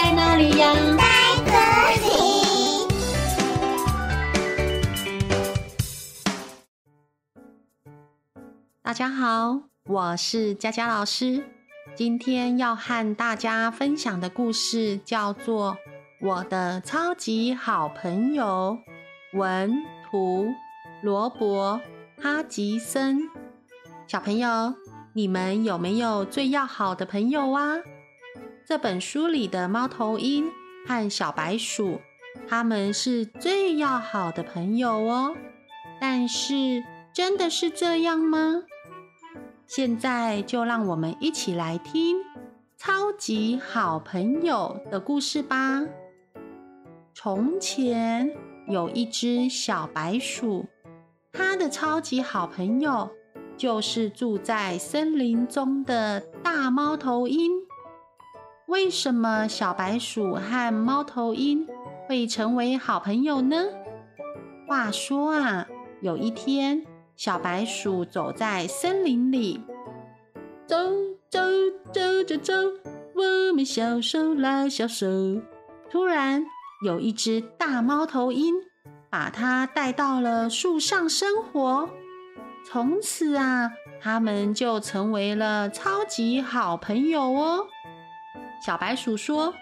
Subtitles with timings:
[0.00, 0.72] 在哪里呀？
[0.96, 1.02] 在
[1.44, 1.50] 这
[2.06, 2.08] 里。
[8.80, 11.42] 大家好，我是佳佳老师。
[11.96, 15.72] 今天要和大家分享的故事叫做
[16.24, 18.78] 《我的超级好朋友》，
[19.36, 20.46] 文图
[21.02, 21.80] 罗伯
[22.22, 23.28] 哈吉森。
[24.06, 24.74] 小朋友，
[25.14, 27.78] 你们有没有最要好的朋友啊？
[28.68, 30.44] 这本书里的猫头鹰
[30.86, 32.02] 和小白鼠，
[32.46, 35.34] 他们是最要好的朋友哦。
[35.98, 38.64] 但是，真的是这样吗？
[39.66, 42.18] 现在就让我们一起来听
[42.76, 45.86] 《超级好朋友》的故事吧。
[47.14, 48.30] 从前
[48.68, 50.66] 有一只小白鼠，
[51.32, 53.08] 它的超级好朋友
[53.56, 57.66] 就是住在森林中的大猫头鹰。
[58.68, 61.66] 为什么小白鼠和猫头鹰
[62.06, 63.64] 会成为好朋友呢？
[64.66, 65.66] 话说啊，
[66.02, 66.84] 有一天，
[67.16, 69.62] 小白鼠走在森林里，
[70.66, 70.76] 走
[71.30, 71.40] 走
[71.90, 72.52] 走走走，
[73.14, 75.06] 我们小手拉小手。
[75.90, 76.44] 突然，
[76.84, 78.54] 有一只大猫头鹰
[79.08, 81.88] 把它带到了树上生活。
[82.66, 87.66] 从此啊，他们就成为了超级好朋友哦。
[88.64, 89.54] 小白鼠说：“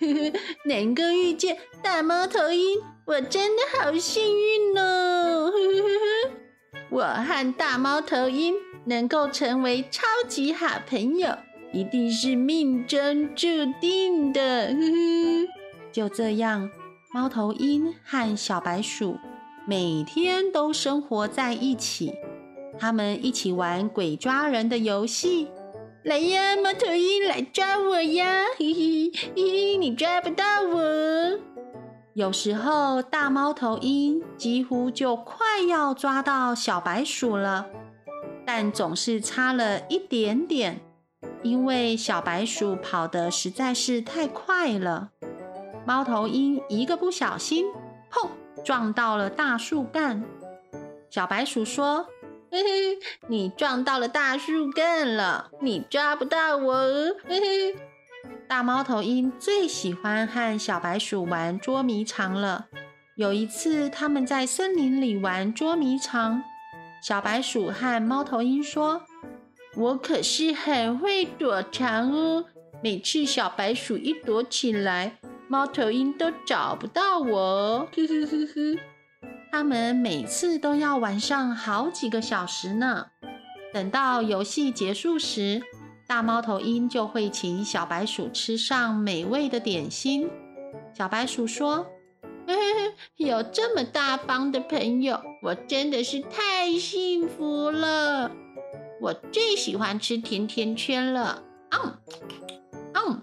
[0.00, 0.32] 呵呵，
[0.64, 5.50] 能够遇见大猫头鹰，我真的好幸运哦。
[5.50, 5.82] 呵呵
[6.30, 6.36] 呵”
[6.90, 11.36] 我和大猫头鹰能够成为超级好朋友，
[11.72, 13.46] 一定是命中注
[13.80, 14.68] 定的。
[14.68, 15.48] 呵呵，
[15.90, 16.70] 就这样，
[17.12, 19.18] 猫头鹰和小白鼠
[19.66, 22.14] 每天都生活在一起。
[22.78, 25.48] 他们一起玩鬼抓人的游戏。
[26.06, 28.44] 来呀，猫头鹰，来抓我呀！
[28.56, 30.80] 嘿嘿嘿嘿，你抓不到我。
[32.12, 37.66] 有时候，大猫头鹰几乎就快要抓到小白鼠了，
[38.46, 40.80] 但总是差了一点点，
[41.42, 45.10] 因为小白鼠跑得实在是太快了。
[45.84, 47.66] 猫头鹰一个不小心，
[48.12, 48.28] 砰，
[48.62, 50.22] 撞到了大树干。
[51.10, 52.06] 小白鼠说
[52.56, 56.74] ：“嘿嘿，你撞到了大树干了，你抓不到我。”
[57.28, 57.76] 嘿嘿。
[58.48, 62.68] 大猫头鹰最喜欢和小白鼠玩捉迷藏了。
[63.16, 66.42] 有一次，他们在森林里玩捉迷藏，
[67.02, 69.02] 小白鼠和猫头鹰说
[69.76, 72.46] ：“我可是很会躲藏哦，
[72.82, 78.95] 每次小白鼠一躲起来，猫头鹰都找不到我。”呵呵呵呵。
[79.50, 83.06] 他们每次都要玩上好几个小时呢。
[83.72, 85.62] 等到游戏结束时，
[86.06, 90.30] 大猫头鹰就会请小白鼠吃上美味的点心。
[90.94, 91.86] 小白鼠说
[92.46, 98.30] ：“嘿嘿，有这么大方的朋友，我真的是太幸福了。
[99.00, 101.98] 我最喜欢吃甜甜圈了。”嗯
[102.94, 103.22] 嗯，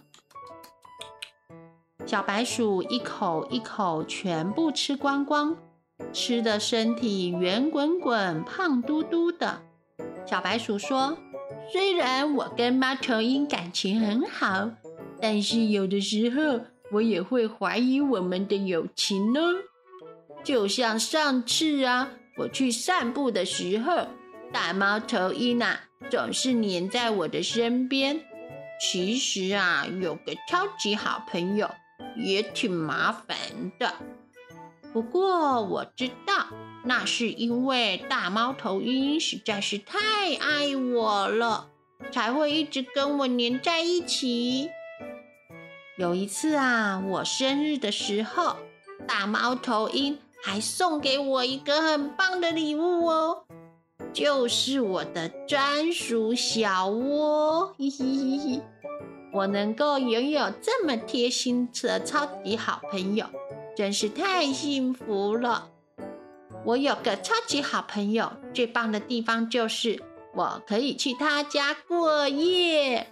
[2.05, 5.57] 小白鼠一口一口全部吃光光，
[6.11, 9.61] 吃的身体圆滚滚、胖嘟嘟的。
[10.25, 11.17] 小白鼠说。
[11.71, 14.69] 虽然我跟猫头鹰感情很好，
[15.21, 16.59] 但是有的时候
[16.91, 19.39] 我也会怀疑我们的友情呢。
[20.43, 24.07] 就像上次啊，我去散步的时候，
[24.51, 28.19] 大猫头鹰啊总是黏在我的身边。
[28.81, 31.69] 其实啊，有个超级好朋友
[32.17, 33.37] 也挺麻烦
[33.79, 33.93] 的。
[34.93, 36.47] 不过我知道。
[36.85, 41.69] 那是因为大猫头鹰实在是太爱我了，
[42.11, 44.69] 才会一直跟我黏在一起。
[45.97, 48.57] 有一次啊，我生日的时候，
[49.07, 53.45] 大猫头鹰还送给我一个很棒的礼物哦，
[54.11, 57.73] 就是我的专属小窝。
[57.79, 58.61] 嘿嘿嘿嘿，
[59.31, 63.25] 我能够拥有这么贴心的超级好朋友，
[63.75, 65.69] 真是太幸福了。
[66.65, 70.01] 我有个超级好朋友，最棒的地方就是
[70.33, 73.07] 我可以去他家过夜。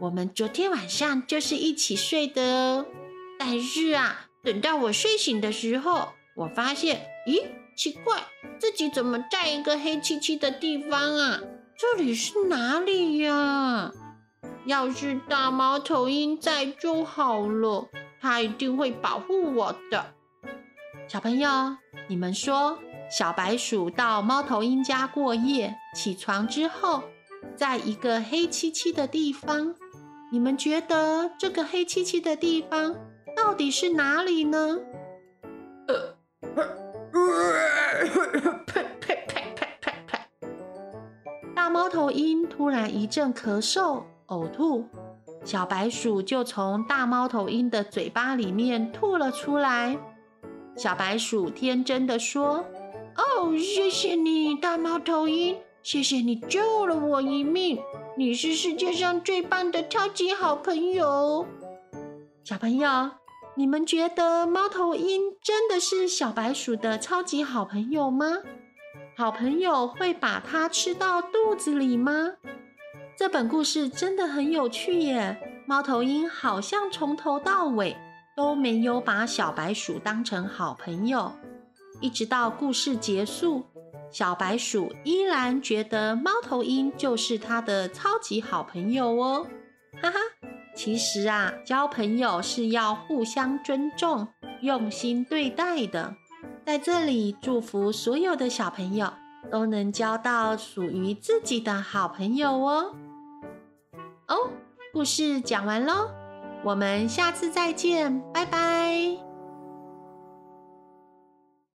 [0.00, 2.86] 我们昨天晚上就是一起睡的哦。
[3.38, 7.44] 但是啊，等到我睡醒的时候，我发现，咦，
[7.76, 8.24] 奇怪，
[8.58, 11.40] 自己怎么在一个黑漆漆的地方啊？
[11.78, 13.92] 这里是哪里呀？
[14.64, 17.88] 要是大猫头鹰在就好了，
[18.26, 20.04] 它一定会保护我的。
[21.06, 21.48] 小朋友，
[22.08, 22.76] 你们说？
[23.08, 27.04] 小白鼠到猫头鹰家过夜，起床之后，
[27.54, 29.76] 在一个黑漆漆的地方，
[30.32, 32.96] 你们觉得这个黑漆漆的地方
[33.36, 34.76] 到底是哪里呢？
[35.86, 36.16] 呃，
[38.66, 40.18] 呸呸呸呸呸呸！
[41.54, 44.84] 大猫头鹰突然一阵咳嗽、呕吐，
[45.46, 49.96] 小白鼠就从大猫头鹰的嘴巴里面吐了出来。
[50.76, 52.64] 小白鼠天真的说
[53.16, 57.78] ：“哦，谢谢你，大猫头鹰。”谢谢你救了我一命，
[58.18, 61.46] 你是世界上最棒的超级好朋友。
[62.42, 63.10] 小朋友，
[63.54, 68.38] 你们觉得猫头鹰真的是小白鼠的超级好朋友吗？
[69.16, 72.32] 好朋友会把它吃到肚子里吗？
[73.18, 75.38] 这本故事真的很有趣耶！
[75.66, 77.96] 猫头鹰好像从头到尾
[78.36, 81.32] 都没有把小白鼠当成好朋友，
[82.02, 83.64] 一直到故事结束。
[84.10, 89.46] 小白鼠依然觉得猫头鹰就是它的超级好朋友哦，
[90.02, 90.18] 哈哈！
[90.76, 94.28] 其实啊，交朋友是要互相尊重、
[94.60, 96.14] 用心对待的。
[96.66, 99.10] 在这里，祝福所有的小朋友
[99.50, 102.52] 都能交到属于自己的好朋友。
[102.52, 102.94] 哦，
[104.96, 106.08] 故事讲完喽，
[106.64, 109.25] 我们下次再见，拜拜。